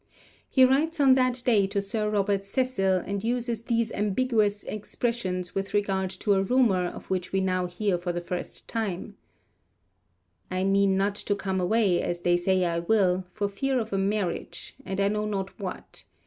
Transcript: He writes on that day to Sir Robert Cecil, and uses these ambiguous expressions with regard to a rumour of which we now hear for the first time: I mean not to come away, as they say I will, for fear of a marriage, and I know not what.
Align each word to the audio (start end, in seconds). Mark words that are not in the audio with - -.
He 0.49 0.65
writes 0.65 0.99
on 0.99 1.13
that 1.13 1.43
day 1.45 1.67
to 1.67 1.79
Sir 1.79 2.09
Robert 2.09 2.43
Cecil, 2.43 3.03
and 3.05 3.23
uses 3.23 3.61
these 3.61 3.91
ambiguous 3.91 4.63
expressions 4.63 5.53
with 5.53 5.75
regard 5.75 6.09
to 6.21 6.33
a 6.33 6.41
rumour 6.41 6.87
of 6.87 7.11
which 7.11 7.31
we 7.31 7.39
now 7.39 7.67
hear 7.67 7.99
for 7.99 8.11
the 8.11 8.19
first 8.19 8.67
time: 8.67 9.15
I 10.49 10.63
mean 10.63 10.97
not 10.97 11.13
to 11.17 11.35
come 11.35 11.61
away, 11.61 12.01
as 12.01 12.21
they 12.21 12.35
say 12.35 12.65
I 12.65 12.79
will, 12.79 13.25
for 13.31 13.47
fear 13.47 13.77
of 13.79 13.93
a 13.93 13.99
marriage, 13.99 14.73
and 14.83 14.99
I 14.99 15.07
know 15.07 15.27
not 15.27 15.59
what. 15.59 16.03